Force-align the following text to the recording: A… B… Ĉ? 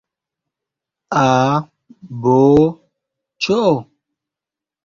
A… 1.23 1.27
B… 2.21 2.25
Ĉ? 3.47 3.55